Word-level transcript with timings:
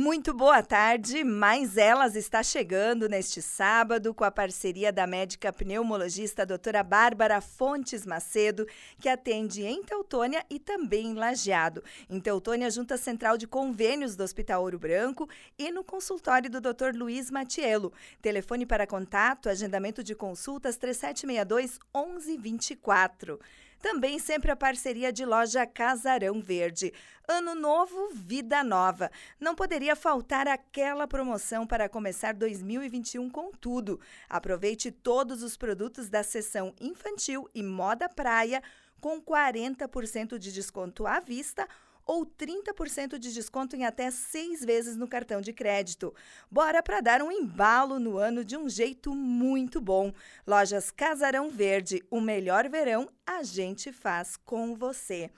Muito 0.00 0.32
boa 0.32 0.62
tarde, 0.62 1.24
mais 1.24 1.76
elas 1.76 2.14
está 2.14 2.40
chegando 2.40 3.08
neste 3.08 3.42
sábado 3.42 4.14
com 4.14 4.22
a 4.22 4.30
parceria 4.30 4.92
da 4.92 5.08
médica 5.08 5.52
pneumologista 5.52 6.46
doutora 6.46 6.84
Bárbara 6.84 7.40
Fontes 7.40 8.06
Macedo, 8.06 8.64
que 9.00 9.08
atende 9.08 9.64
em 9.64 9.82
Teutônia 9.82 10.46
e 10.48 10.60
também 10.60 11.08
em 11.08 11.14
Lajeado. 11.14 11.82
Em 12.08 12.20
Teutônia, 12.20 12.70
junta 12.70 12.96
central 12.96 13.36
de 13.36 13.48
convênios 13.48 14.14
do 14.14 14.22
Hospital 14.22 14.62
Ouro 14.62 14.78
Branco 14.78 15.28
e 15.58 15.68
no 15.72 15.82
consultório 15.82 16.48
do 16.48 16.60
Dr. 16.60 16.94
Luiz 16.94 17.28
Matiello. 17.28 17.92
Telefone 18.22 18.64
para 18.64 18.86
contato, 18.86 19.48
agendamento 19.48 20.04
de 20.04 20.14
consultas 20.14 20.76
3762 20.76 21.80
1124. 21.92 23.40
Também 23.80 24.18
sempre 24.18 24.50
a 24.50 24.56
parceria 24.56 25.12
de 25.12 25.24
loja 25.24 25.64
Casarão 25.66 26.40
Verde. 26.40 26.92
Ano 27.28 27.54
novo, 27.54 28.10
vida 28.12 28.64
nova. 28.64 29.10
Não 29.38 29.54
poderia 29.54 29.94
faltar 29.94 30.48
aquela 30.48 31.06
promoção 31.06 31.66
para 31.66 31.88
começar 31.88 32.34
2021 32.34 33.30
com 33.30 33.52
tudo. 33.52 34.00
Aproveite 34.28 34.90
todos 34.90 35.42
os 35.42 35.56
produtos 35.56 36.08
da 36.08 36.22
seção 36.22 36.74
infantil 36.80 37.48
e 37.54 37.62
moda 37.62 38.08
praia 38.08 38.62
com 39.00 39.20
40% 39.22 40.38
de 40.38 40.52
desconto 40.52 41.06
à 41.06 41.20
vista 41.20 41.68
ou 42.08 42.24
30% 42.24 43.18
de 43.18 43.34
desconto 43.34 43.76
em 43.76 43.84
até 43.84 44.10
seis 44.10 44.64
vezes 44.64 44.96
no 44.96 45.06
cartão 45.06 45.42
de 45.42 45.52
crédito. 45.52 46.14
Bora 46.50 46.82
para 46.82 47.02
dar 47.02 47.20
um 47.20 47.30
embalo 47.30 48.00
no 48.00 48.16
ano 48.16 48.42
de 48.42 48.56
um 48.56 48.66
jeito 48.66 49.14
muito 49.14 49.78
bom. 49.78 50.10
Lojas 50.46 50.90
Casarão 50.90 51.50
Verde, 51.50 52.02
o 52.10 52.18
melhor 52.18 52.66
verão 52.70 53.10
a 53.26 53.42
gente 53.42 53.92
faz 53.92 54.38
com 54.38 54.74
você. 54.74 55.30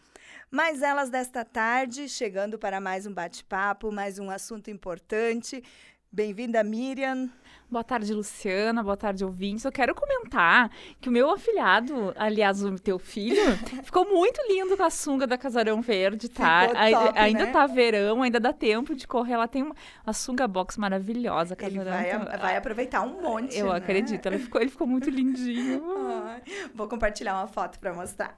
Mas 0.48 0.80
elas 0.80 1.10
desta 1.10 1.44
tarde, 1.44 2.08
chegando 2.08 2.56
para 2.56 2.80
mais 2.80 3.04
um 3.04 3.12
bate-papo, 3.12 3.90
mais 3.90 4.20
um 4.20 4.30
assunto 4.30 4.70
importante. 4.70 5.64
Bem-vinda, 6.12 6.64
Miriam. 6.64 7.30
Boa 7.70 7.84
tarde, 7.84 8.12
Luciana. 8.12 8.82
Boa 8.82 8.96
tarde, 8.96 9.24
ouvintes. 9.24 9.64
Eu 9.64 9.70
quero 9.70 9.94
comentar 9.94 10.68
que 11.00 11.08
o 11.08 11.12
meu 11.12 11.30
afilhado, 11.30 12.12
aliás, 12.16 12.64
o 12.64 12.76
teu 12.80 12.98
filho, 12.98 13.40
ficou 13.84 14.04
muito 14.04 14.40
lindo 14.48 14.76
com 14.76 14.82
a 14.82 14.90
sunga 14.90 15.24
da 15.24 15.38
Casarão 15.38 15.80
Verde, 15.80 16.28
tá? 16.28 16.66
Top, 16.66 16.76
ainda 17.16 17.46
né? 17.46 17.52
tá 17.52 17.64
verão, 17.68 18.22
ainda 18.22 18.40
dá 18.40 18.52
tempo 18.52 18.92
de 18.92 19.06
correr. 19.06 19.34
Ela 19.34 19.46
tem 19.46 19.62
uma, 19.62 19.76
uma 20.04 20.12
sunga 20.12 20.48
box 20.48 20.76
maravilhosa, 20.76 21.56
Ele 21.60 21.78
Casarão. 21.78 21.96
vai, 21.96 22.10
Então, 22.10 22.40
vai 22.40 22.56
aproveitar 22.56 23.02
um 23.02 23.22
monte. 23.22 23.56
Eu 23.56 23.66
né? 23.66 23.76
acredito. 23.76 24.26
Ele 24.26 24.40
ficou, 24.40 24.60
ele 24.60 24.70
ficou 24.70 24.88
muito 24.88 25.08
lindinho. 25.08 25.80
Ai, 26.26 26.42
Vou 26.74 26.88
compartilhar 26.88 27.36
uma 27.36 27.46
foto 27.46 27.78
para 27.78 27.94
mostrar. 27.94 28.36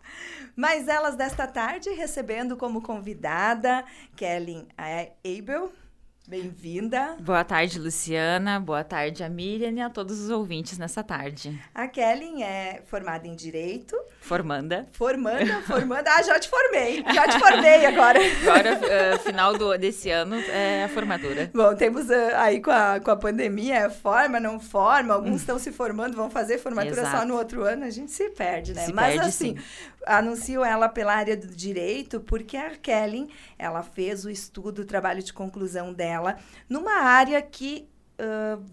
Mas 0.54 0.88
elas 0.88 1.16
desta 1.16 1.46
tarde 1.46 1.88
recebendo 1.88 2.54
como 2.54 2.82
convidada 2.82 3.82
Kellen 4.14 4.68
Abel. 4.76 5.72
Bem-vinda. 6.28 7.16
Boa 7.20 7.42
tarde, 7.42 7.80
Luciana. 7.80 8.60
Boa 8.60 8.84
tarde, 8.84 9.24
a 9.24 9.28
Miriam 9.28 9.72
e 9.72 9.80
a 9.80 9.90
todos 9.90 10.20
os 10.20 10.30
ouvintes 10.30 10.78
nessa 10.78 11.02
tarde. 11.02 11.60
A 11.74 11.88
Kellen 11.88 12.44
é 12.44 12.80
formada 12.86 13.26
em 13.26 13.34
Direito. 13.34 13.96
Formanda. 14.20 14.86
Formanda, 14.92 15.60
formanda. 15.62 16.08
Ah, 16.08 16.22
já 16.22 16.38
te 16.38 16.48
formei. 16.48 17.04
Já 17.12 17.26
te 17.26 17.38
formei 17.40 17.86
agora. 17.86 18.20
Agora, 18.42 18.68
eh, 18.88 19.18
final 19.18 19.58
do, 19.58 19.76
desse 19.76 20.10
ano, 20.10 20.36
é 20.36 20.84
a 20.84 20.88
formadora. 20.88 21.50
Bom, 21.52 21.74
temos 21.74 22.08
ah, 22.08 22.42
aí 22.42 22.62
com 22.62 22.70
a, 22.70 23.00
com 23.00 23.10
a 23.10 23.16
pandemia, 23.16 23.74
é 23.78 23.90
forma, 23.90 24.38
não 24.38 24.60
forma, 24.60 25.14
alguns 25.14 25.40
estão 25.40 25.58
se 25.58 25.72
formando, 25.72 26.14
vão 26.14 26.30
fazer 26.30 26.58
formatura 26.58 27.02
só 27.02 27.08
Exato. 27.08 27.26
no 27.26 27.36
outro 27.36 27.64
ano, 27.64 27.84
a 27.84 27.90
gente 27.90 28.12
se 28.12 28.30
perde, 28.30 28.74
né? 28.74 28.84
Se 28.84 28.92
Mas 28.92 29.14
perde, 29.14 29.28
assim, 29.28 29.56
sim. 29.56 29.62
Anuncio 30.06 30.64
ela 30.64 30.88
pela 30.88 31.14
área 31.14 31.36
do 31.36 31.48
direito, 31.48 32.20
porque 32.20 32.56
a 32.56 32.70
Kellen, 32.76 33.28
ela 33.58 33.82
fez 33.82 34.24
o 34.24 34.30
estudo, 34.30 34.82
o 34.82 34.86
trabalho 34.86 35.22
de 35.22 35.32
conclusão 35.32 35.92
dela, 35.92 36.38
numa 36.68 37.02
área 37.02 37.40
que 37.40 37.88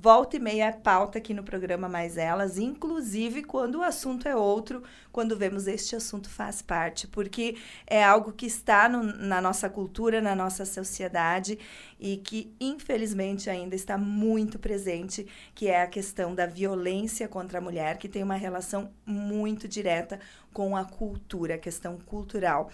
volta 0.01 0.35
e 0.35 0.39
meia 0.39 0.65
é 0.65 0.71
pauta 0.71 1.17
aqui 1.17 1.33
no 1.33 1.43
programa 1.43 1.89
Mais 1.89 2.17
Elas, 2.17 2.57
inclusive 2.57 3.43
quando 3.43 3.75
o 3.79 3.83
assunto 3.83 4.27
é 4.27 4.35
outro, 4.35 4.83
quando 5.11 5.35
vemos 5.37 5.65
este 5.67 5.95
assunto 5.95 6.29
faz 6.29 6.61
parte, 6.61 7.07
porque 7.07 7.57
é 7.87 8.03
algo 8.03 8.31
que 8.31 8.45
está 8.45 8.87
no- 8.87 9.03
na 9.03 9.41
nossa 9.41 9.69
cultura, 9.69 10.21
na 10.21 10.35
nossa 10.35 10.65
sociedade 10.65 11.57
e 11.99 12.17
que 12.17 12.53
infelizmente 12.59 13.49
ainda 13.49 13.75
está 13.75 13.97
muito 13.97 14.59
presente, 14.59 15.25
que 15.55 15.67
é 15.67 15.81
a 15.81 15.87
questão 15.87 16.35
da 16.35 16.45
violência 16.45 17.27
contra 17.27 17.57
a 17.57 17.61
mulher, 17.61 17.97
que 17.97 18.07
tem 18.07 18.23
uma 18.23 18.35
relação 18.35 18.91
muito 19.05 19.67
direta 19.67 20.19
com 20.53 20.75
a 20.75 20.83
cultura, 20.85 21.55
a 21.55 21.57
questão 21.57 21.97
cultural. 21.97 22.69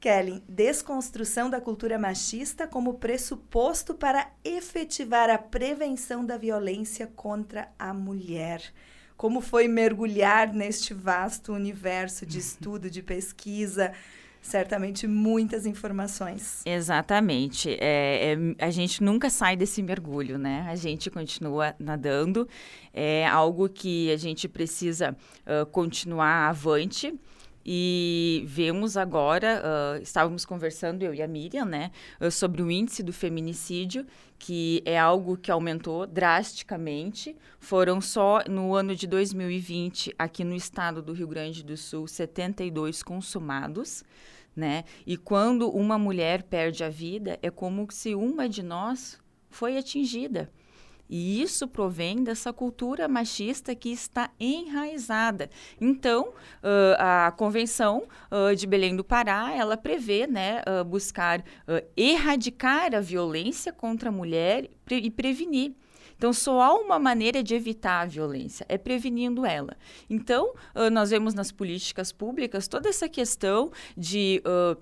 Kelly, 0.00 0.42
desconstrução 0.48 1.48
da 1.48 1.60
cultura 1.60 1.98
machista 1.98 2.66
como 2.66 2.94
pressuposto 2.94 3.94
para 3.94 4.30
efetivar 4.44 5.30
a 5.30 5.38
prevenção 5.38 6.24
da 6.24 6.36
violência 6.36 7.06
contra 7.06 7.68
a 7.78 7.92
mulher. 7.94 8.62
Como 9.16 9.40
foi 9.40 9.66
mergulhar 9.66 10.52
neste 10.52 10.92
vasto 10.92 11.52
universo 11.52 12.26
de 12.26 12.38
estudo, 12.38 12.90
de 12.90 13.02
pesquisa? 13.02 13.92
Certamente 14.42 15.08
muitas 15.08 15.66
informações. 15.66 16.62
Exatamente. 16.64 17.76
É, 17.80 18.34
é, 18.34 18.64
a 18.64 18.70
gente 18.70 19.02
nunca 19.02 19.28
sai 19.28 19.56
desse 19.56 19.82
mergulho, 19.82 20.38
né? 20.38 20.66
A 20.68 20.76
gente 20.76 21.10
continua 21.10 21.74
nadando. 21.80 22.46
É 22.92 23.26
algo 23.26 23.68
que 23.68 24.12
a 24.12 24.16
gente 24.16 24.46
precisa 24.48 25.16
ah, 25.44 25.66
continuar 25.66 26.48
avante. 26.48 27.12
E 27.68 28.44
vemos 28.46 28.96
agora, 28.96 29.60
ah, 29.64 29.98
estávamos 30.00 30.44
conversando, 30.44 31.02
eu 31.02 31.12
e 31.12 31.20
a 31.20 31.26
Miriam, 31.26 31.64
né, 31.64 31.90
ah, 32.20 32.30
sobre 32.30 32.62
o 32.62 32.70
índice 32.70 33.02
do 33.02 33.12
feminicídio, 33.12 34.06
que 34.38 34.80
é 34.84 34.96
algo 34.96 35.36
que 35.36 35.50
aumentou 35.50 36.06
drasticamente. 36.06 37.34
Foram 37.58 38.00
só 38.00 38.44
no 38.48 38.72
ano 38.76 38.94
de 38.94 39.08
2020, 39.08 40.14
aqui 40.16 40.44
no 40.44 40.54
estado 40.54 41.02
do 41.02 41.12
Rio 41.12 41.26
Grande 41.26 41.64
do 41.64 41.76
Sul, 41.76 42.06
72 42.06 43.02
consumados 43.02 44.04
né? 44.56 44.84
E 45.06 45.18
quando 45.18 45.68
uma 45.68 45.98
mulher 45.98 46.44
perde 46.44 46.82
a 46.82 46.88
vida, 46.88 47.38
é 47.42 47.50
como 47.50 47.86
se 47.90 48.14
uma 48.14 48.48
de 48.48 48.62
nós 48.62 49.20
foi 49.50 49.76
atingida. 49.76 50.50
E 51.08 51.40
isso 51.40 51.68
provém 51.68 52.22
dessa 52.22 52.52
cultura 52.52 53.08
machista 53.08 53.74
que 53.74 53.90
está 53.90 54.30
enraizada. 54.38 55.50
Então, 55.80 56.32
ah, 56.62 57.26
a 57.26 57.32
Convenção 57.32 58.04
ah, 58.30 58.54
de 58.54 58.66
Belém 58.66 58.96
do 58.96 59.04
Pará, 59.04 59.52
ela 59.54 59.76
prevê 59.76 60.26
né, 60.26 60.62
ah, 60.66 60.82
buscar 60.84 61.44
erradicar 61.96 62.94
a 62.94 63.00
violência 63.00 63.72
contra 63.72 64.08
a 64.08 64.12
mulher 64.12 64.68
e 64.90 65.10
prevenir. 65.10 65.74
Então, 66.16 66.32
só 66.32 66.60
há 66.60 66.74
uma 66.74 66.98
maneira 66.98 67.42
de 67.42 67.54
evitar 67.54 68.02
a 68.02 68.06
violência, 68.06 68.64
é 68.68 68.78
prevenindo 68.78 69.44
ela. 69.44 69.76
Então, 70.08 70.54
ah, 70.74 70.88
nós 70.90 71.10
vemos 71.10 71.34
nas 71.34 71.52
políticas 71.52 72.12
públicas 72.12 72.66
toda 72.68 72.88
essa 72.88 73.08
questão 73.08 73.70
de 73.96 74.42
ah, 74.44 74.76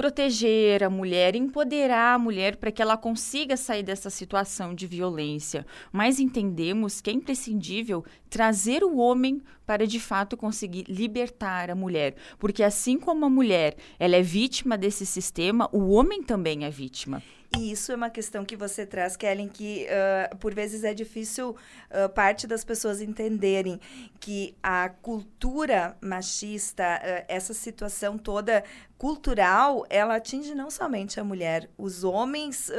proteger 0.00 0.82
a 0.82 0.88
mulher, 0.88 1.36
empoderar 1.36 2.14
a 2.14 2.18
mulher 2.18 2.56
para 2.56 2.72
que 2.72 2.80
ela 2.80 2.96
consiga 2.96 3.54
sair 3.54 3.82
dessa 3.82 4.08
situação 4.08 4.74
de 4.74 4.86
violência. 4.86 5.66
Mas 5.92 6.18
entendemos 6.18 7.02
que 7.02 7.10
é 7.10 7.12
imprescindível 7.12 8.02
trazer 8.30 8.82
o 8.82 8.96
homem 8.96 9.42
para 9.66 9.86
de 9.86 10.00
fato 10.00 10.38
conseguir 10.38 10.86
libertar 10.88 11.70
a 11.70 11.74
mulher, 11.74 12.14
porque 12.38 12.62
assim 12.62 12.98
como 12.98 13.26
a 13.26 13.30
mulher, 13.30 13.76
ela 13.98 14.16
é 14.16 14.22
vítima 14.22 14.78
desse 14.78 15.04
sistema, 15.04 15.68
o 15.70 15.90
homem 15.90 16.22
também 16.22 16.64
é 16.64 16.70
vítima. 16.70 17.22
E 17.58 17.72
isso 17.72 17.90
é 17.90 17.96
uma 17.96 18.10
questão 18.10 18.44
que 18.44 18.54
você 18.54 18.86
traz, 18.86 19.16
Kellen, 19.16 19.48
que 19.48 19.86
ah, 19.88 20.36
por 20.36 20.54
vezes 20.54 20.84
é 20.84 20.94
difícil 20.94 21.56
ah, 21.90 22.08
parte 22.08 22.46
das 22.46 22.64
pessoas 22.64 23.00
entenderem 23.00 23.80
que 24.20 24.54
a 24.62 24.88
cultura 24.88 25.96
machista, 26.00 26.84
ah, 26.84 27.24
essa 27.26 27.52
situação 27.52 28.16
toda 28.16 28.62
cultural, 28.96 29.84
ela 29.90 30.16
atinge 30.16 30.54
não 30.54 30.70
somente 30.70 31.18
a 31.18 31.24
mulher. 31.24 31.68
Os 31.76 32.04
homens 32.04 32.70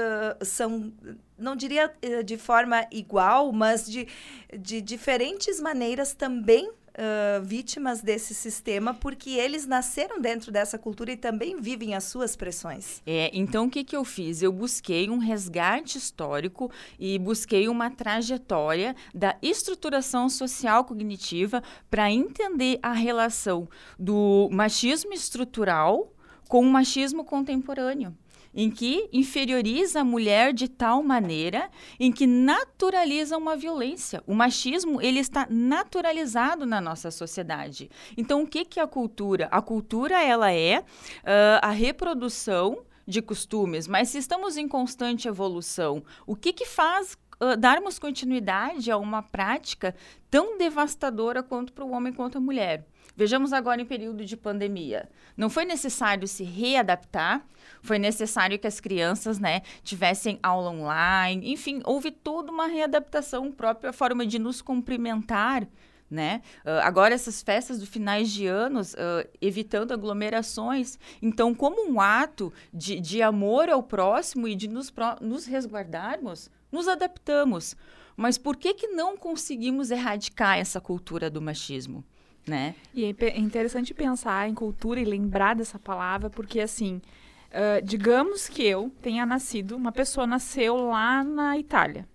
são, 0.46 0.94
não 1.36 1.56
diria 1.56 1.92
eh, 2.00 2.22
de 2.22 2.38
forma 2.38 2.86
igual, 2.92 3.52
mas 3.52 3.90
de, 3.90 4.08
de 4.56 4.82
diferentes 4.82 5.60
maneiras 5.60 6.14
também 6.14 6.72
ah, 6.94 7.40
vítimas 7.44 8.02
desse 8.02 8.34
sistema, 8.34 8.94
porque 8.94 9.32
eles 9.32 9.66
nasceram 9.66 10.20
dentro 10.20 10.52
dessa 10.52 10.78
cultura 10.78 11.12
e 11.12 11.18
também 11.18 11.60
vivem 11.60 11.96
as 11.96 12.04
suas 12.06 12.36
pressões. 12.36 13.02
É, 13.06 13.32
então, 13.34 13.66
o 13.66 13.70
que, 13.70 13.84
que 13.84 13.96
eu 13.96 14.04
fiz? 14.04 14.42
Eu 14.42 14.52
busquei 14.52 15.10
um 15.10 15.18
resgate 15.18 15.98
histórico 15.98 16.72
e 17.00 17.18
busquei 17.18 17.70
uma 17.70 17.90
trajetória 17.90 18.96
da 19.14 19.38
estruturação 19.42 20.30
social 20.30 20.84
cognitiva 20.84 21.64
para 21.90 22.12
entender 22.12 22.78
a 22.82 22.92
relação 22.92 23.68
do 23.98 24.50
machismo 24.52 25.14
estrutural 25.14 26.14
com 26.48 26.62
o 26.62 26.70
machismo 26.70 27.24
contemporâneo. 27.24 28.14
Em 28.54 28.70
que 28.70 29.10
inferioriza 29.14 30.02
a 30.02 30.04
mulher 30.04 30.54
de 30.54 30.68
tal 30.68 31.02
maneira 31.02 31.70
em 32.00 32.12
que 32.12 32.28
naturaliza 32.28 33.38
uma 33.38 33.56
violência. 33.56 34.22
O 34.28 34.34
machismo 34.34 35.02
ele 35.02 35.20
está 35.20 35.48
naturalizado 35.50 36.66
na 36.66 36.82
nossa 36.82 37.12
sociedade. 37.12 37.90
Então, 38.18 38.44
o 38.44 38.48
que, 38.48 38.66
que 38.66 38.80
é 38.80 38.84
a 38.84 38.88
cultura? 38.88 39.48
A 39.52 39.62
cultura 39.62 40.22
ela 40.22 40.52
é 40.52 40.84
ah, 41.24 41.60
a 41.64 41.72
reprodução 41.72 42.84
de 43.08 43.22
costumes, 43.22 43.88
mas 43.88 44.10
se 44.10 44.18
estamos 44.18 44.58
em 44.58 44.68
constante 44.68 45.28
evolução, 45.28 46.04
o 46.26 46.36
que, 46.36 46.54
que 46.54 46.66
faz 46.66 47.18
uh, 47.42 47.58
darmos 47.58 48.00
continuidade 48.00 48.92
a 48.92 48.98
uma 48.98 49.22
prática 49.22 49.96
tão 50.30 50.58
devastadora 50.58 51.44
quanto 51.44 51.74
para 51.74 51.84
o 51.84 51.92
homem 51.92 52.14
quanto 52.14 52.38
a 52.38 52.42
mulher? 52.42 52.86
Vejamos 53.22 53.54
agora 53.54 53.80
em 53.80 53.86
período 53.86 54.26
de 54.26 54.36
pandemia. 54.36 55.08
Não 55.38 55.48
foi 55.48 55.64
necessário 55.64 56.28
se 56.28 56.44
readaptar, 56.44 57.46
foi 57.84 58.00
necessário 58.00 58.58
que 58.58 58.66
as 58.66 58.80
crianças, 58.80 59.38
né, 59.38 59.62
tivessem 59.84 60.40
aula 60.42 60.72
online, 60.72 61.52
enfim, 61.52 61.84
houve 61.86 62.10
toda 62.10 62.52
uma 62.52 62.66
readaptação 62.66 63.52
própria, 63.52 63.94
forma 63.94 64.26
de 64.26 64.40
nos 64.40 64.60
cumprimentar, 64.60 65.68
né? 66.10 66.42
Uh, 66.66 66.82
agora 66.82 67.14
essas 67.14 67.44
festas 67.44 67.78
do 67.78 67.86
finais 67.86 68.32
de 68.32 68.48
anos, 68.48 68.96
uh, 68.96 69.30
evitando 69.40 69.92
aglomerações. 69.92 70.98
Então, 71.22 71.54
como 71.54 71.88
um 71.88 72.02
ato 72.02 72.52
de, 72.74 73.00
de 73.00 73.22
amor 73.22 73.70
ao 73.70 73.84
próximo 73.84 74.48
e 74.48 74.56
de 74.56 74.68
nos, 74.68 74.92
nos 75.22 75.46
resguardarmos, 75.46 76.50
nos 76.72 76.88
adaptamos. 76.88 77.76
Mas 78.18 78.40
por 78.40 78.58
que, 78.58 78.74
que 78.74 78.88
não 78.88 79.16
conseguimos 79.16 79.92
erradicar 79.92 80.58
essa 80.58 80.82
cultura 80.82 81.30
do 81.30 81.40
machismo? 81.40 82.04
Né? 82.48 82.76
E 82.94 83.06
é 83.06 83.40
interessante 83.40 83.94
pensar 83.94 84.50
em 84.50 84.54
cultura 84.54 85.00
e 85.00 85.06
lembrar 85.06 85.56
dessa 85.56 85.78
palavra, 85.78 86.30
porque 86.30 86.60
assim, 86.60 87.02
uh, 87.50 87.82
digamos 87.84 88.48
que 88.48 88.64
eu 88.64 88.92
tenha 89.02 89.26
nascido, 89.26 89.76
uma 89.76 89.92
pessoa 89.92 90.26
nasceu 90.26 90.76
lá 90.76 91.24
na 91.24 91.58
Itália. 91.58 92.08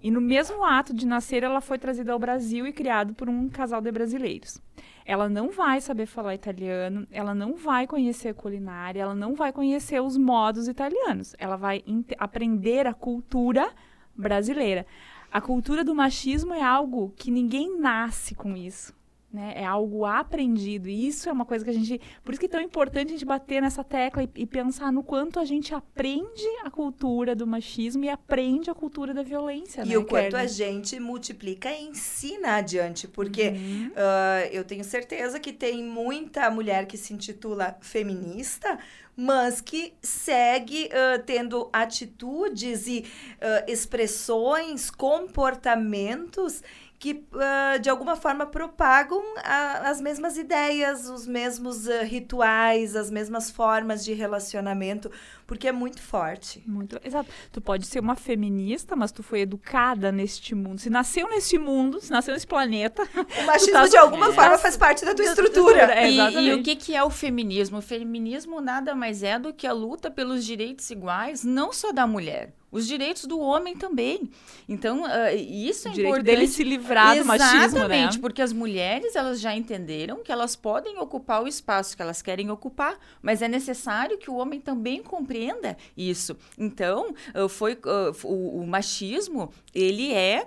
E 0.00 0.10
no 0.10 0.20
mesmo 0.20 0.64
ato 0.64 0.94
de 0.94 1.06
nascer, 1.06 1.42
ela 1.42 1.60
foi 1.60 1.76
trazida 1.76 2.12
ao 2.12 2.18
Brasil 2.18 2.66
e 2.66 2.72
criada 2.72 3.12
por 3.12 3.28
um 3.28 3.48
casal 3.48 3.80
de 3.80 3.90
brasileiros. 3.90 4.62
Ela 5.04 5.28
não 5.28 5.50
vai 5.50 5.80
saber 5.80 6.06
falar 6.06 6.34
italiano, 6.34 7.06
ela 7.10 7.34
não 7.34 7.56
vai 7.56 7.86
conhecer 7.86 8.28
a 8.28 8.34
culinária, 8.34 9.02
ela 9.02 9.14
não 9.14 9.34
vai 9.34 9.52
conhecer 9.52 10.00
os 10.00 10.16
modos 10.16 10.68
italianos. 10.68 11.34
Ela 11.38 11.56
vai 11.56 11.82
aprender 12.16 12.86
a 12.86 12.94
cultura 12.94 13.72
brasileira. 14.14 14.86
A 15.32 15.40
cultura 15.40 15.82
do 15.82 15.94
machismo 15.94 16.54
é 16.54 16.62
algo 16.62 17.12
que 17.16 17.30
ninguém 17.30 17.78
nasce 17.78 18.34
com 18.34 18.56
isso. 18.56 18.97
Né? 19.30 19.52
É 19.56 19.64
algo 19.64 20.06
aprendido. 20.06 20.88
E 20.88 21.06
isso 21.06 21.28
é 21.28 21.32
uma 21.32 21.44
coisa 21.44 21.62
que 21.62 21.70
a 21.70 21.74
gente. 21.74 22.00
Por 22.24 22.32
isso 22.32 22.40
que 22.40 22.46
é 22.46 22.48
tão 22.48 22.62
importante 22.62 23.08
a 23.08 23.10
gente 23.10 23.26
bater 23.26 23.60
nessa 23.60 23.84
tecla 23.84 24.22
e, 24.22 24.30
e, 24.34 24.46
pensar 24.46 24.90
no 24.90 25.02
quanto 25.02 25.38
a 25.38 25.44
gente 25.44 25.74
aprende 25.74 26.46
a 26.64 26.70
cultura 26.70 27.34
do 27.34 27.46
machismo 27.46 28.04
e 28.04 28.08
aprende 28.08 28.70
a 28.70 28.74
cultura 28.74 29.12
da 29.12 29.22
violência. 29.22 29.82
E 29.82 29.88
né, 29.88 29.98
o 29.98 30.06
quanto 30.06 30.34
a 30.34 30.46
gente 30.46 30.98
multiplica 30.98 31.70
e 31.70 31.88
ensina 31.88 32.56
adiante. 32.56 33.06
Porque 33.06 33.50
uhum. 33.50 33.88
uh, 33.88 34.48
eu 34.50 34.64
tenho 34.64 34.82
certeza 34.82 35.38
que 35.38 35.52
tem 35.52 35.84
muita 35.84 36.50
mulher 36.50 36.86
que 36.86 36.96
se 36.96 37.12
intitula 37.12 37.76
feminista, 37.82 38.78
mas 39.14 39.60
que 39.60 39.92
segue 40.00 40.86
uh, 40.86 41.22
tendo 41.26 41.68
atitudes 41.70 42.86
e 42.86 43.04
uh, 43.42 43.70
expressões, 43.70 44.90
comportamentos 44.90 46.62
que 46.98 47.12
uh, 47.12 47.78
de 47.80 47.88
alguma 47.88 48.16
forma 48.16 48.44
propagam 48.44 49.22
a, 49.44 49.88
as 49.88 50.00
mesmas 50.00 50.36
ideias, 50.36 51.08
os 51.08 51.28
mesmos 51.28 51.86
uh, 51.86 52.02
rituais, 52.02 52.96
as 52.96 53.08
mesmas 53.08 53.50
formas 53.50 54.04
de 54.04 54.12
relacionamento, 54.12 55.08
porque 55.46 55.68
é 55.68 55.72
muito 55.72 56.02
forte. 56.02 56.60
Muito, 56.66 56.98
exato. 57.04 57.30
Tu 57.52 57.60
pode 57.60 57.86
ser 57.86 58.00
uma 58.00 58.16
feminista, 58.16 58.96
mas 58.96 59.12
tu 59.12 59.22
foi 59.22 59.42
educada 59.42 60.10
neste 60.10 60.56
mundo. 60.56 60.80
Se 60.80 60.90
nasceu 60.90 61.28
neste 61.28 61.56
mundo, 61.56 62.00
se 62.00 62.10
nasceu 62.10 62.34
nesse 62.34 62.46
planeta. 62.46 63.06
O 63.38 63.46
machismo 63.46 63.72
tá... 63.72 63.86
de 63.86 63.96
alguma 63.96 64.28
é. 64.28 64.32
forma 64.32 64.58
faz 64.58 64.76
parte 64.76 65.04
da 65.04 65.14
tua 65.14 65.24
estrutura. 65.24 65.92
É, 65.94 66.10
e, 66.10 66.48
e, 66.48 66.54
o 66.54 66.62
que, 66.62 66.74
que 66.74 66.96
é 66.96 67.04
o 67.04 67.10
feminismo? 67.10 67.78
O 67.78 67.82
feminismo 67.82 68.60
nada 68.60 68.94
mais 68.94 69.22
é 69.22 69.38
do 69.38 69.52
que 69.52 69.66
a 69.66 69.72
luta 69.72 70.10
pelos 70.10 70.44
direitos 70.44 70.90
iguais, 70.90 71.44
não 71.44 71.72
só 71.72 71.92
da 71.92 72.06
mulher 72.06 72.52
os 72.70 72.86
direitos 72.86 73.24
do 73.24 73.38
homem 73.38 73.76
também. 73.76 74.30
Então, 74.68 75.02
uh, 75.02 75.36
isso 75.36 75.88
é 75.88 75.90
direito 75.90 76.08
importante. 76.08 76.24
dele 76.24 76.48
se 76.48 76.62
livrar 76.62 77.18
do 77.18 77.24
machismo, 77.24 77.56
né? 77.56 77.64
Exatamente, 77.64 78.18
porque 78.18 78.42
as 78.42 78.52
mulheres, 78.52 79.16
elas 79.16 79.40
já 79.40 79.54
entenderam 79.56 80.22
que 80.22 80.30
elas 80.30 80.54
podem 80.54 80.98
ocupar 80.98 81.42
o 81.42 81.48
espaço 81.48 81.96
que 81.96 82.02
elas 82.02 82.20
querem 82.20 82.50
ocupar, 82.50 82.98
mas 83.22 83.42
é 83.42 83.48
necessário 83.48 84.18
que 84.18 84.30
o 84.30 84.36
homem 84.36 84.60
também 84.60 85.02
compreenda 85.02 85.76
isso. 85.96 86.36
Então, 86.58 87.14
uh, 87.34 87.48
foi 87.48 87.74
uh, 87.74 88.26
o, 88.26 88.62
o, 88.62 88.66
machismo, 88.66 89.50
ele 89.74 90.12
é 90.12 90.46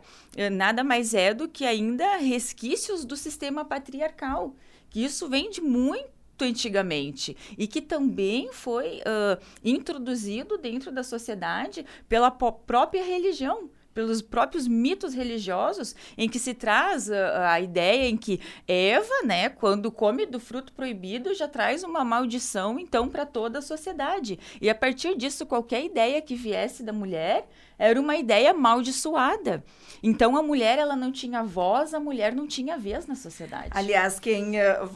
nada 0.51 0.83
mais 0.83 1.13
é 1.13 1.33
do 1.33 1.47
que 1.47 1.65
ainda 1.65 2.18
resquícios 2.18 3.03
do 3.03 3.18
sistema 3.18 3.65
patriarcal, 3.65 4.56
que 4.89 5.03
isso 5.03 5.27
vem 5.27 5.50
de 5.50 5.59
muito 5.59 6.20
antigamente 6.43 7.35
e 7.57 7.67
que 7.67 7.81
também 7.81 8.51
foi 8.51 8.99
uh, 8.99 9.41
introduzido 9.63 10.57
dentro 10.57 10.91
da 10.91 11.03
sociedade 11.03 11.85
pela 12.07 12.31
própria 12.31 13.03
religião 13.03 13.69
pelos 13.93 14.21
próprios 14.21 14.67
mitos 14.67 15.13
religiosos, 15.13 15.95
em 16.17 16.29
que 16.29 16.39
se 16.39 16.53
traz 16.53 17.09
a, 17.11 17.53
a, 17.53 17.61
ideia 17.61 18.07
em 18.07 18.17
que 18.17 18.39
Eva, 18.67 19.23
né, 19.25 19.49
quando 19.49 19.91
come 19.91 20.25
do 20.25 20.39
fruto 20.39 20.73
proibido, 20.73 21.33
já 21.33 21.47
traz 21.47 21.83
uma 21.83 22.03
maldição, 22.03 22.79
então, 22.79 23.09
para 23.09 23.25
toda 23.25 23.59
a 23.59 23.61
sociedade. 23.61 24.39
E 24.61 24.69
a 24.69 24.75
partir 24.75 25.15
disso, 25.17 25.45
qualquer 25.45 25.83
ideia 25.83 26.21
que 26.21 26.35
viesse 26.35 26.83
da 26.83 26.94
mulher 26.94 27.47
era 27.77 27.99
uma 27.99 28.15
ideia 28.15 28.53
maldiçoada. 28.53 29.63
Então, 30.01 30.37
a 30.37 30.41
mulher, 30.41 30.77
ela 30.77 30.95
não 30.95 31.11
tinha 31.11 31.44
voz, 31.44 31.94
a 31.94 31.99
mulher 31.99 32.33
não 32.33 32.47
tinha 32.47 32.77
vez 32.77 33.07
na 33.07 33.15
sociedade. 33.15 33.69
Aliás, 33.71 34.19
quem 34.19 34.51
uh, 34.51 34.89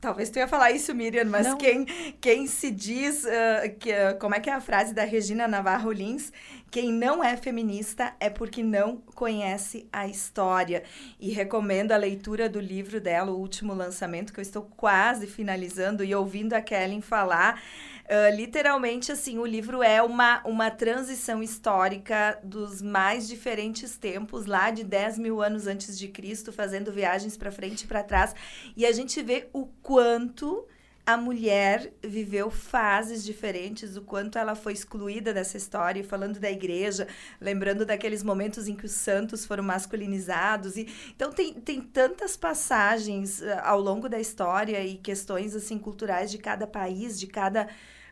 Talvez 0.00 0.30
tu 0.30 0.38
ia 0.38 0.46
falar 0.46 0.70
isso, 0.70 0.94
Miriam, 0.94 1.24
mas 1.24 1.54
quem, 1.54 1.84
quem 2.20 2.46
se 2.46 2.70
diz, 2.70 3.24
uh, 3.24 3.76
que, 3.78 3.90
uh, 3.90 4.18
como 4.18 4.34
é 4.34 4.40
que 4.40 4.48
é 4.48 4.52
a 4.52 4.60
frase 4.60 4.94
da 4.94 5.04
Regina 5.04 5.48
Navarro 5.48 5.90
Lins? 5.90 6.32
Quem 6.70 6.92
não 6.92 7.24
é 7.24 7.36
feminista 7.36 8.14
é 8.20 8.28
porque 8.28 8.62
não 8.62 8.98
conhece 9.14 9.88
a 9.90 10.06
história. 10.06 10.82
E 11.18 11.30
recomendo 11.30 11.92
a 11.92 11.96
leitura 11.96 12.48
do 12.48 12.60
livro 12.60 13.00
dela, 13.00 13.30
o 13.30 13.38
último 13.38 13.72
lançamento, 13.72 14.32
que 14.32 14.40
eu 14.40 14.42
estou 14.42 14.62
quase 14.76 15.26
finalizando 15.26 16.04
e 16.04 16.14
ouvindo 16.14 16.52
a 16.52 16.60
Kellen 16.60 17.00
falar. 17.00 17.62
Uh, 18.04 18.34
literalmente, 18.34 19.12
assim, 19.12 19.38
o 19.38 19.46
livro 19.46 19.82
é 19.82 20.02
uma, 20.02 20.42
uma 20.44 20.70
transição 20.70 21.42
histórica 21.42 22.38
dos 22.42 22.82
mais 22.82 23.26
diferentes 23.26 23.96
tempos, 23.96 24.46
lá 24.46 24.70
de 24.70 24.84
10 24.84 25.18
mil 25.18 25.42
anos 25.42 25.66
antes 25.66 25.98
de 25.98 26.08
Cristo, 26.08 26.52
fazendo 26.52 26.92
viagens 26.92 27.36
para 27.36 27.50
frente 27.50 27.82
e 27.82 27.86
para 27.86 28.02
trás. 28.02 28.34
E 28.76 28.84
a 28.84 28.92
gente 28.92 29.22
vê 29.22 29.48
o 29.52 29.66
quanto 29.82 30.66
a 31.08 31.16
mulher 31.16 31.90
viveu 32.02 32.50
fases 32.50 33.24
diferentes, 33.24 33.96
o 33.96 34.02
quanto 34.02 34.36
ela 34.36 34.54
foi 34.54 34.74
excluída 34.74 35.32
dessa 35.32 35.56
história, 35.56 36.04
falando 36.04 36.38
da 36.38 36.50
igreja, 36.50 37.08
lembrando 37.40 37.86
daqueles 37.86 38.22
momentos 38.22 38.68
em 38.68 38.76
que 38.76 38.84
os 38.84 38.92
santos 38.92 39.46
foram 39.46 39.64
masculinizados. 39.64 40.76
E, 40.76 40.86
então, 41.16 41.32
tem, 41.32 41.54
tem 41.54 41.80
tantas 41.80 42.36
passagens 42.36 43.40
uh, 43.40 43.58
ao 43.62 43.80
longo 43.80 44.06
da 44.06 44.20
história 44.20 44.84
e 44.84 44.98
questões 44.98 45.56
assim 45.56 45.78
culturais 45.78 46.30
de 46.30 46.36
cada 46.36 46.66
país, 46.66 47.18
de 47.18 47.26
cada 47.26 47.66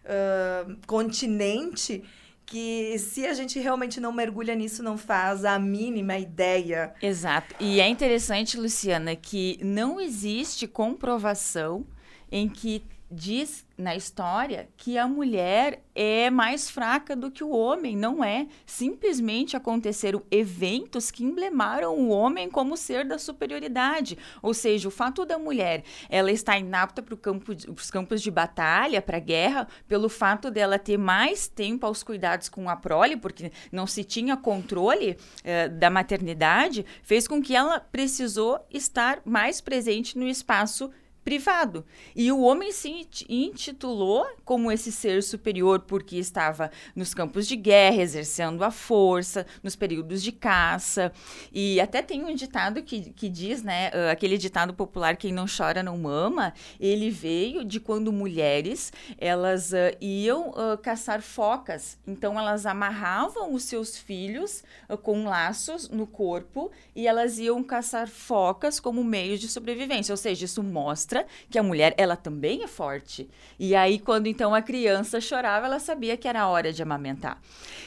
uh, 0.06 0.76
continente 0.87 2.02
que 2.47 2.97
se 2.99 3.26
a 3.26 3.35
gente 3.35 3.59
realmente 3.61 4.00
não 4.00 4.11
mergulha 4.11 4.54
nisso, 4.54 4.82
não 4.82 4.97
faz 4.97 5.44
a 5.44 5.59
mínima 5.59 6.16
ideia. 6.16 6.94
Exato. 7.02 7.54
E 7.61 7.78
é 7.78 7.88
interessante, 7.88 8.56
Luciana, 8.56 9.14
que 9.14 9.59
não 9.62 10.00
existe 10.00 10.66
comprovação 10.66 11.85
em 12.30 12.49
que 12.49 12.82
diz 13.10 13.64
na 13.78 13.94
história 13.94 14.68
que 14.76 14.96
a 14.96 15.06
mulher 15.06 15.82
é 15.94 16.30
mais 16.30 16.68
fraca 16.68 17.14
do 17.14 17.30
que 17.30 17.44
o 17.44 17.50
homem. 17.50 17.96
Não 17.96 18.25
é. 18.25 18.46
Simplesmente 18.64 19.56
aconteceram 19.56 20.22
eventos 20.30 21.10
que 21.10 21.25
emblemaram 21.25 21.94
o 21.94 22.08
homem 22.08 22.48
como 22.48 22.76
ser 22.76 23.04
da 23.04 23.18
superioridade. 23.18 24.18
Ou 24.42 24.52
seja, 24.52 24.88
o 24.88 24.90
fato 24.90 25.25
da 25.25 25.38
mulher 25.38 25.84
ela 26.08 26.32
estar 26.32 26.58
inapta 26.58 27.02
para 27.02 27.16
campo 27.16 27.52
os 27.52 27.90
campos 27.90 28.22
de 28.22 28.30
batalha, 28.30 29.00
para 29.00 29.18
a 29.18 29.20
guerra, 29.20 29.68
pelo 29.86 30.08
fato 30.08 30.50
dela 30.50 30.78
ter 30.78 30.98
mais 30.98 31.48
tempo 31.48 31.86
aos 31.86 32.02
cuidados 32.02 32.48
com 32.48 32.68
a 32.68 32.76
prole, 32.76 33.16
porque 33.16 33.52
não 33.70 33.86
se 33.86 34.04
tinha 34.04 34.36
controle 34.36 35.16
eh, 35.44 35.68
da 35.68 35.90
maternidade, 35.90 36.84
fez 37.02 37.26
com 37.28 37.42
que 37.42 37.54
ela 37.54 37.80
precisou 37.80 38.64
estar 38.70 39.20
mais 39.25 39.60
presente 39.60 40.18
no 40.18 40.26
espaço 40.26 40.90
privado. 41.26 41.85
E 42.14 42.30
o 42.30 42.40
homem 42.40 42.71
se 42.71 43.09
intitulou 43.28 44.25
como 44.45 44.71
esse 44.71 44.92
ser 44.92 45.25
superior 45.25 45.80
porque 45.80 46.18
estava 46.18 46.71
nos 46.95 47.12
campos 47.12 47.49
de 47.49 47.56
guerra, 47.56 48.00
exercendo 48.00 48.62
a 48.62 48.71
força, 48.71 49.45
nos 49.61 49.75
períodos 49.75 50.23
de 50.23 50.30
caça. 50.30 51.12
E 51.52 51.80
até 51.80 52.00
tem 52.00 52.25
um 52.25 52.33
ditado 52.33 52.80
que, 52.80 53.11
que 53.11 53.28
diz, 53.28 53.64
né, 53.64 53.88
uh, 53.88 54.12
aquele 54.12 54.38
ditado 54.38 54.73
popular, 54.73 55.16
quem 55.16 55.33
não 55.33 55.47
chora 55.47 55.83
não 55.83 55.99
mama, 55.99 56.54
ele 56.78 57.11
veio 57.11 57.64
de 57.64 57.80
quando 57.80 58.12
mulheres, 58.12 58.92
elas 59.18 59.73
uh, 59.73 59.97
iam 60.00 60.50
uh, 60.50 60.78
caçar 60.80 61.21
focas. 61.23 61.99
Então, 62.06 62.38
elas 62.38 62.66
amarravam 62.66 63.52
os 63.52 63.64
seus 63.64 63.99
filhos 63.99 64.62
com 65.02 65.25
laços 65.25 65.88
no 65.88 66.06
corpo 66.06 66.71
e 66.95 67.09
elas 67.09 67.40
iam 67.40 67.64
caçar 67.64 68.06
focas 68.06 68.78
como 68.78 69.02
meio 69.02 69.37
de 69.37 69.49
sobrevivência. 69.49 70.12
Ou 70.12 70.16
seja, 70.16 70.45
isso 70.45 70.62
mostra 70.62 71.15
mostra 71.16 71.26
que 71.49 71.58
a 71.58 71.62
mulher, 71.62 71.94
ela 71.96 72.16
também 72.16 72.62
é 72.62 72.66
forte. 72.66 73.28
E 73.58 73.75
aí, 73.75 73.99
quando 73.99 74.26
então 74.26 74.54
a 74.54 74.61
criança 74.61 75.20
chorava, 75.20 75.66
ela 75.66 75.78
sabia 75.78 76.16
que 76.16 76.28
era 76.28 76.49
hora 76.49 76.73
de 76.73 76.82
amamentar. 76.82 77.40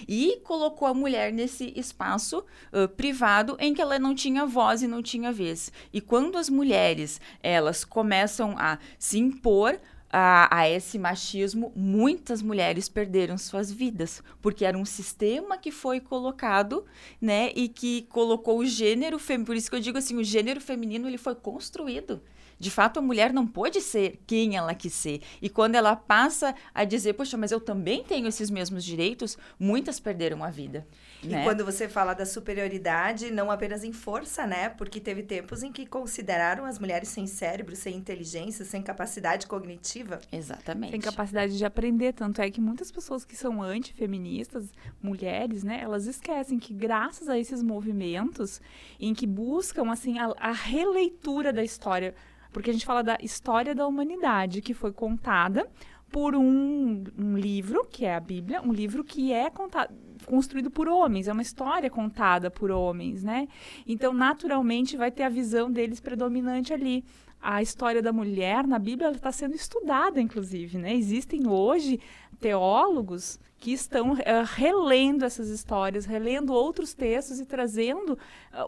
E 0.07 0.39
colocou 0.43 0.88
a 0.88 0.93
mulher 0.93 1.31
nesse 1.31 1.74
espaço 1.75 2.43
uh, 2.74 2.88
privado 2.88 3.55
em 3.59 3.74
que 3.74 3.81
ela 3.81 4.00
não 4.00 4.15
tinha 4.15 4.45
voz 4.45 4.81
e 4.81 4.88
não 4.88 5.03
tinha 5.03 5.31
vez. 5.31 5.71
E 5.93 6.01
quando 6.01 6.38
as 6.38 6.50
mulheres, 6.50 7.19
elas 7.43 7.83
começam 7.83 8.55
a 8.57 8.79
se 8.98 9.19
impor, 9.19 9.77
a, 10.12 10.62
a, 10.62 10.67
esse 10.67 10.98
machismo, 10.98 11.71
muitas 11.75 12.41
mulheres 12.41 12.89
perderam 12.89 13.38
suas 13.38 13.71
vidas, 13.71 14.24
porque 14.41 14.65
era 14.65 14.75
um 14.75 14.86
sistema 14.86 15.55
que 15.55 15.71
foi 15.71 16.00
colocado, 16.00 16.83
né, 17.21 17.51
e 17.55 17.69
que 17.69 18.07
colocou 18.09 18.57
o 18.57 18.65
gênero 18.65 19.19
feminino, 19.19 19.45
por 19.45 19.55
isso 19.55 19.69
que 19.69 19.75
eu 19.75 19.79
digo 19.79 20.00
assim, 20.00 20.17
o 20.17 20.24
gênero 20.24 20.59
feminino 20.59 21.07
ele 21.07 21.19
foi 21.19 21.36
construído. 21.36 22.19
De 22.59 22.69
fato, 22.69 22.99
a 22.99 23.01
mulher 23.01 23.31
não 23.31 23.47
pode 23.47 23.79
ser 23.79 24.19
quem 24.27 24.57
ela 24.57 24.75
quis 24.75 24.93
ser. 24.93 25.21
E 25.41 25.49
quando 25.49 25.75
ela 25.75 25.95
passa 25.95 26.53
a 26.73 26.83
dizer, 26.83 27.13
poxa, 27.13 27.37
mas 27.37 27.51
eu 27.51 27.61
também 27.61 28.03
tenho 28.03 28.27
esses 28.27 28.49
mesmos 28.49 28.83
direitos, 28.83 29.37
muitas 29.57 29.99
perderam 29.99 30.43
a 30.43 30.49
vida. 30.49 30.85
E 31.23 31.27
né? 31.27 31.43
quando 31.43 31.63
você 31.63 31.87
fala 31.87 32.13
da 32.13 32.25
superioridade, 32.25 33.31
não 33.31 33.49
apenas 33.49 33.83
em 33.83 33.93
força, 33.93 34.45
né? 34.45 34.69
Porque 34.69 34.99
teve 34.99 35.23
tempos 35.23 35.63
em 35.63 35.71
que 35.71 35.85
consideraram 35.85 36.65
as 36.65 36.79
mulheres 36.79 37.09
sem 37.09 37.27
cérebro, 37.27 37.75
sem 37.75 37.95
inteligência, 37.95 38.65
sem 38.65 38.81
capacidade 38.81 39.47
cognitiva. 39.47 40.19
Exatamente. 40.31 40.91
Sem 40.91 41.01
capacidade 41.01 41.57
de 41.57 41.65
aprender. 41.65 42.13
Tanto 42.13 42.41
é 42.41 42.49
que 42.49 42.59
muitas 42.59 42.91
pessoas 42.91 43.23
que 43.23 43.35
são 43.35 43.61
antifeministas, 43.61 44.73
mulheres, 45.01 45.63
né? 45.63 45.79
Elas 45.81 46.05
esquecem 46.07 46.59
que 46.59 46.73
graças 46.73 47.29
a 47.29 47.37
esses 47.37 47.61
movimentos 47.61 48.61
em 48.99 49.13
que 49.13 49.27
buscam, 49.27 49.91
assim, 49.91 50.19
a, 50.19 50.33
a 50.37 50.51
releitura 50.51 51.53
da 51.53 51.63
história 51.63 52.15
porque 52.51 52.70
a 52.70 52.74
gente 52.74 52.86
fala 52.86 53.03
da 53.03 53.18
história 53.22 53.75
da 53.75 53.88
humanidade, 53.88 54.62
que 54.62 54.74
foi 54.74 54.91
contada 54.91 55.70
por 56.12 56.36
um, 56.36 57.03
um 57.18 57.38
livro, 57.38 57.86
que 57.86 58.06
é 58.06 58.15
a 58.15 58.20
Bíblia, 58.20 58.62
um 58.62 58.74
livro 58.74 59.03
que 59.03 59.32
é 59.32 59.50
contado, 59.50 59.94
construído 60.25 60.70
por 60.70 60.88
homens, 60.88 61.27
é 61.27 61.34
uma 61.34 61.41
história 61.41 61.89
contada 61.89 62.50
por 62.50 62.72
homens, 62.72 63.24
né? 63.24 63.48
Então, 63.88 64.13
naturalmente, 64.13 64.98
vai 64.98 65.12
ter 65.12 65.24
a 65.24 65.29
visão 65.29 65.72
deles 65.72 66.00
predominante 66.00 66.74
ali 66.74 67.03
a 67.41 67.62
história 67.62 68.01
da 68.01 68.12
mulher 68.12 68.67
na 68.67 68.77
Bíblia 68.77 69.12
está 69.12 69.31
sendo 69.31 69.55
estudada, 69.55 70.19
inclusive. 70.19 70.77
Né? 70.77 70.93
Existem 70.93 71.48
hoje 71.48 72.00
teólogos 72.39 73.39
que 73.58 73.74
estão 73.74 74.13
uh, 74.13 74.17
relendo 74.55 75.25
essas 75.25 75.50
histórias, 75.50 76.05
relendo 76.05 76.53
outros 76.53 76.93
textos 76.93 77.39
e 77.39 77.46
trazendo 77.46 78.13
uh, 78.13 78.17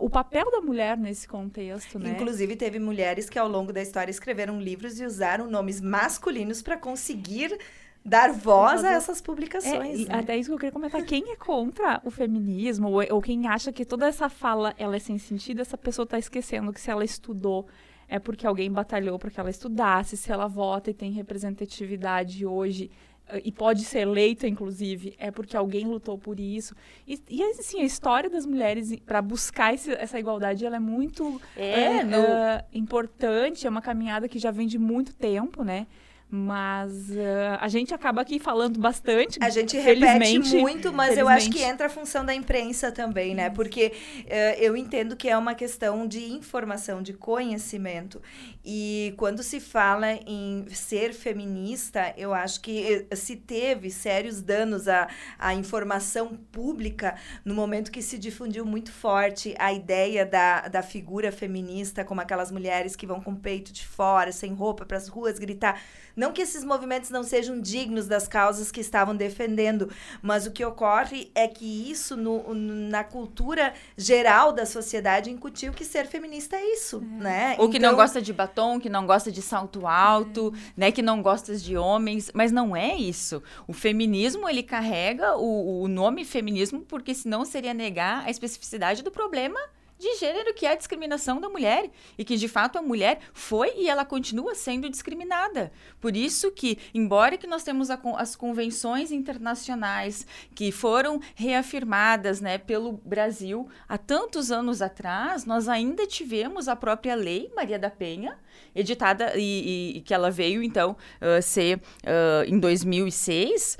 o 0.01 0.09
papel 0.09 0.51
da 0.51 0.61
mulher 0.61 0.97
nesse 0.97 1.27
contexto. 1.27 1.97
Né? 1.97 2.11
Inclusive, 2.11 2.55
teve 2.55 2.77
mulheres 2.77 3.29
que 3.29 3.39
ao 3.39 3.47
longo 3.47 3.71
da 3.71 3.81
história 3.81 4.11
escreveram 4.11 4.59
livros 4.59 4.99
e 4.99 5.05
usaram 5.05 5.49
nomes 5.49 5.79
masculinos 5.79 6.61
para 6.61 6.77
conseguir 6.77 7.57
dar 8.03 8.33
voz 8.33 8.83
a 8.83 8.91
essas 8.91 9.21
publicações. 9.21 10.01
É, 10.01 10.09
né? 10.09 10.19
Até 10.19 10.35
isso 10.35 10.49
que 10.49 10.55
eu 10.55 10.57
queria 10.57 10.71
comentar. 10.71 11.03
Quem 11.03 11.31
é 11.31 11.35
contra 11.35 12.01
o 12.03 12.11
feminismo 12.11 12.89
ou, 12.89 13.03
ou 13.11 13.21
quem 13.21 13.47
acha 13.47 13.71
que 13.71 13.85
toda 13.85 14.07
essa 14.07 14.27
fala 14.27 14.73
ela 14.77 14.95
é 14.95 14.99
sem 14.99 15.17
sentido, 15.17 15.61
essa 15.61 15.77
pessoa 15.77 16.03
está 16.03 16.17
esquecendo 16.17 16.73
que 16.73 16.81
se 16.81 16.89
ela 16.89 17.05
estudou 17.05 17.67
é 18.11 18.19
porque 18.19 18.45
alguém 18.45 18.69
batalhou 18.69 19.17
para 19.17 19.31
que 19.31 19.39
ela 19.39 19.49
estudasse, 19.49 20.17
se 20.17 20.29
ela 20.29 20.45
vota 20.45 20.89
e 20.91 20.93
tem 20.93 21.13
representatividade 21.13 22.45
hoje 22.45 22.91
eh, 23.29 23.41
e 23.45 23.53
pode 23.53 23.85
ser 23.85 23.99
eleita, 23.99 24.45
inclusive, 24.45 25.15
é 25.17 25.31
porque 25.31 25.55
alguém 25.55 25.85
lutou 25.85 26.17
por 26.17 26.37
isso. 26.37 26.75
E, 27.07 27.17
e 27.29 27.41
assim, 27.41 27.79
a 27.79 27.85
história 27.85 28.29
das 28.29 28.45
mulheres 28.45 28.93
para 29.05 29.21
buscar 29.21 29.73
esse, 29.73 29.93
essa 29.93 30.19
igualdade, 30.19 30.65
ela 30.65 30.75
é 30.75 30.79
muito 30.79 31.41
é, 31.55 31.99
é, 31.99 32.03
no... 32.03 32.17
uh, 32.17 32.63
importante, 32.73 33.65
é 33.65 33.69
uma 33.69 33.81
caminhada 33.81 34.27
que 34.27 34.37
já 34.37 34.51
vem 34.51 34.67
de 34.67 34.77
muito 34.77 35.15
tempo, 35.15 35.63
né? 35.63 35.87
Mas 36.33 37.09
uh, 37.09 37.57
a 37.59 37.67
gente 37.67 37.93
acaba 37.93 38.21
aqui 38.21 38.39
falando 38.39 38.79
bastante. 38.79 39.37
A 39.41 39.49
gente 39.49 39.77
repete 39.77 40.39
muito, 40.61 40.93
mas 40.93 41.17
eu 41.17 41.27
acho 41.27 41.49
que 41.49 41.61
entra 41.61 41.87
a 41.87 41.89
função 41.89 42.23
da 42.23 42.33
imprensa 42.33 42.89
também, 42.89 43.35
né? 43.35 43.49
Porque 43.49 43.91
uh, 44.21 44.29
eu 44.57 44.77
entendo 44.77 45.17
que 45.17 45.27
é 45.27 45.37
uma 45.37 45.53
questão 45.53 46.07
de 46.07 46.31
informação, 46.31 47.01
de 47.01 47.11
conhecimento. 47.11 48.21
E 48.63 49.13
quando 49.17 49.43
se 49.43 49.59
fala 49.59 50.13
em 50.25 50.65
ser 50.69 51.13
feminista, 51.13 52.13
eu 52.15 52.33
acho 52.33 52.61
que 52.61 53.05
eh, 53.09 53.15
se 53.15 53.35
teve 53.35 53.89
sérios 53.89 54.41
danos 54.41 54.87
à, 54.87 55.09
à 55.37 55.53
informação 55.53 56.37
pública 56.51 57.15
no 57.43 57.53
momento 57.53 57.91
que 57.91 58.01
se 58.01 58.17
difundiu 58.17 58.65
muito 58.65 58.91
forte 58.91 59.53
a 59.59 59.73
ideia 59.73 60.25
da, 60.25 60.67
da 60.69 60.81
figura 60.81 61.29
feminista, 61.29 62.05
como 62.05 62.21
aquelas 62.21 62.51
mulheres 62.51 62.95
que 62.95 63.07
vão 63.07 63.19
com 63.19 63.31
o 63.31 63.35
peito 63.35 63.73
de 63.73 63.85
fora, 63.85 64.31
sem 64.31 64.53
roupa, 64.53 64.85
para 64.85 64.97
as 64.97 65.07
ruas 65.07 65.37
gritar 65.37 65.81
não 66.21 66.31
que 66.31 66.43
esses 66.43 66.63
movimentos 66.63 67.09
não 67.09 67.23
sejam 67.23 67.59
dignos 67.59 68.05
das 68.05 68.27
causas 68.27 68.69
que 68.71 68.79
estavam 68.79 69.15
defendendo, 69.15 69.89
mas 70.21 70.45
o 70.45 70.51
que 70.51 70.63
ocorre 70.63 71.31
é 71.33 71.47
que 71.47 71.89
isso, 71.89 72.15
no, 72.15 72.53
na 72.53 73.03
cultura 73.03 73.73
geral 73.97 74.53
da 74.53 74.63
sociedade, 74.63 75.31
incutiu 75.31 75.73
que 75.73 75.83
ser 75.83 76.05
feminista 76.05 76.55
é 76.55 76.73
isso, 76.73 76.97
é. 76.97 77.23
né? 77.23 77.47
Ou 77.57 77.65
então... 77.65 77.69
que 77.69 77.79
não 77.79 77.89
então 77.89 77.95
gosta 78.03 78.21
de 78.21 78.31
batom, 78.31 78.79
que 78.79 78.87
não 78.87 79.07
gosta 79.07 79.31
de 79.31 79.41
salto 79.41 79.87
alto, 79.87 80.53
é. 80.55 80.73
né? 80.77 80.91
Que 80.91 81.01
não 81.01 81.23
gosta 81.23 81.57
de 81.57 81.75
homens, 81.75 82.29
mas 82.35 82.51
não 82.51 82.75
é 82.75 82.95
isso. 82.95 83.41
O 83.67 83.73
feminismo, 83.73 84.47
ele 84.47 84.61
carrega 84.61 85.35
o, 85.35 85.81
o 85.81 85.87
nome 85.87 86.23
feminismo 86.23 86.81
porque 86.81 87.15
senão 87.15 87.43
seria 87.43 87.73
negar 87.73 88.23
a 88.27 88.29
especificidade 88.29 89.01
do 89.01 89.09
problema 89.09 89.59
de 90.01 90.15
gênero, 90.15 90.53
que 90.53 90.65
é 90.65 90.71
a 90.71 90.75
discriminação 90.75 91.39
da 91.39 91.47
mulher. 91.47 91.89
E 92.17 92.25
que, 92.25 92.35
de 92.35 92.47
fato, 92.47 92.77
a 92.77 92.81
mulher 92.81 93.19
foi 93.33 93.73
e 93.77 93.87
ela 93.87 94.03
continua 94.03 94.55
sendo 94.55 94.89
discriminada. 94.89 95.71
Por 95.99 96.17
isso 96.17 96.51
que, 96.51 96.77
embora 96.93 97.37
que 97.37 97.45
nós 97.45 97.63
temos 97.63 97.89
a, 97.91 97.99
as 98.17 98.35
convenções 98.35 99.11
internacionais 99.11 100.25
que 100.55 100.71
foram 100.71 101.21
reafirmadas 101.35 102.41
né, 102.41 102.57
pelo 102.57 102.93
Brasil 102.93 103.69
há 103.87 103.97
tantos 103.97 104.51
anos 104.51 104.81
atrás, 104.81 105.45
nós 105.45 105.69
ainda 105.69 106.07
tivemos 106.07 106.67
a 106.67 106.75
própria 106.75 107.13
lei 107.13 107.51
Maria 107.55 107.77
da 107.77 107.89
Penha, 107.89 108.37
editada 108.75 109.37
e, 109.37 109.93
e, 109.93 109.97
e 109.97 110.01
que 110.01 110.13
ela 110.13 110.31
veio, 110.31 110.63
então, 110.63 110.97
uh, 111.21 111.41
ser 111.41 111.77
uh, 111.77 112.43
em 112.47 112.59
2006 112.59 113.77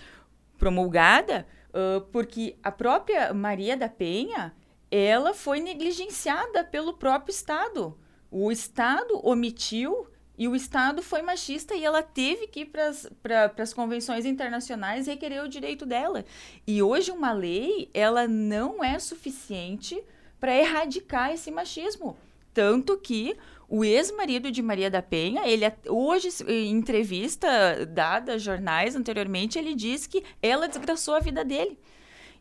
promulgada, 0.60 1.48
uh, 1.70 2.02
porque 2.12 2.56
a 2.62 2.72
própria 2.72 3.34
Maria 3.34 3.76
da 3.76 3.90
Penha 3.90 4.54
ela 4.92 5.34
foi 5.34 5.62
negligenciada 5.62 6.64
pelo 6.64 6.94
próprio 6.94 7.32
Estado. 7.32 7.98
O 8.30 8.52
Estado 8.52 9.20
omitiu 9.26 10.06
e 10.38 10.48
o 10.48 10.56
Estado 10.56 11.02
foi 11.02 11.22
machista 11.22 11.74
e 11.76 11.86
ela 11.86 12.04
teve 12.04 12.48
que 12.48 12.62
ir 12.62 12.66
para 12.66 13.54
as 13.58 13.74
convenções 13.74 14.26
internacionais 14.26 15.08
requerer 15.08 15.44
o 15.44 15.50
direito 15.50 15.86
dela. 15.86 16.26
E 16.68 16.82
hoje 16.84 17.12
uma 17.12 17.32
lei, 17.32 17.90
ela 17.94 18.28
não 18.28 18.84
é 18.84 19.00
suficiente 19.00 20.02
para 20.40 20.56
erradicar 20.56 21.32
esse 21.32 21.52
machismo. 21.52 22.18
Tanto 22.54 22.98
que 22.98 23.38
o 23.70 23.86
ex-marido 23.86 24.52
de 24.52 24.62
Maria 24.62 24.90
da 24.90 25.02
Penha, 25.02 25.48
ele 25.48 25.64
hoje, 25.88 26.30
em 26.48 26.72
entrevista 26.72 27.86
dada 27.86 28.34
a 28.34 28.38
jornais 28.38 28.96
anteriormente, 28.96 29.58
ele 29.58 29.74
diz 29.74 30.06
que 30.06 30.24
ela 30.42 30.68
desgraçou 30.68 31.16
a 31.16 31.20
vida 31.20 31.46
dele. 31.46 31.80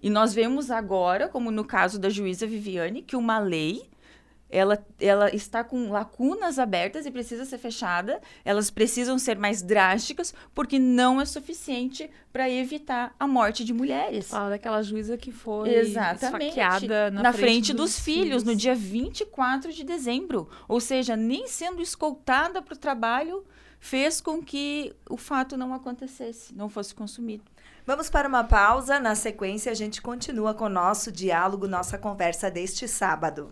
E 0.03 0.09
nós 0.09 0.33
vemos 0.35 0.71
agora, 0.71 1.29
como 1.29 1.51
no 1.51 1.65
caso 1.65 1.99
da 1.99 2.09
juíza 2.09 2.47
Viviane, 2.47 3.03
que 3.03 3.17
uma 3.17 3.39
lei 3.39 3.89
ela, 4.51 4.85
ela 4.99 5.35
está 5.35 5.63
com 5.63 5.91
lacunas 5.91 6.59
abertas 6.59 7.07
e 7.07 7.11
precisa 7.11 7.45
ser 7.45 7.59
fechada. 7.59 8.21
Elas 8.45 8.71
precisam 8.71 9.19
ser 9.19 9.39
mais 9.39 9.63
drásticas, 9.63 10.35
porque 10.53 10.79
não 10.79 11.21
é 11.21 11.25
suficiente 11.25 12.11
para 12.33 12.51
evitar 12.51 13.15
a 13.19 13.27
morte 13.27 13.65
de 13.65 13.73
mulheres. 13.73 14.29
Fala 14.29 14.51
daquela 14.51 14.83
juíza 14.83 15.17
que 15.17 15.31
foi 15.31 15.73
Exatamente. 15.73 16.49
esfaqueada 16.49 17.11
na, 17.11 17.23
na 17.23 17.33
frente, 17.33 17.43
frente 17.43 17.73
dos, 17.73 17.93
dos 17.93 18.01
filhos, 18.01 18.25
filhos, 18.25 18.45
no 18.45 18.57
dia 18.57 18.75
24 18.75 19.73
de 19.73 19.85
dezembro. 19.85 20.49
Ou 20.67 20.81
seja, 20.81 21.17
nem 21.17 21.47
sendo 21.47 21.81
escoltada 21.81 22.61
para 22.61 22.75
o 22.75 22.79
trabalho, 22.79 23.45
fez 23.79 24.21
com 24.21 24.43
que 24.43 24.93
o 25.09 25.17
fato 25.17 25.57
não 25.57 25.73
acontecesse, 25.73 26.55
não 26.55 26.69
fosse 26.69 26.95
consumido. 26.95 27.45
Vamos 27.87 28.11
para 28.11 28.29
uma 28.29 28.45
pausa. 28.45 29.01
Na 29.01 29.15
sequência, 29.15 29.73
a 29.73 29.75
gente 29.75 30.03
continua 30.03 30.53
com 30.55 30.65
o 30.65 30.69
nosso 30.69 31.11
diálogo, 31.11 31.67
nossa 31.67 31.97
conversa 31.97 32.51
deste 32.51 32.87
sábado. 32.87 33.49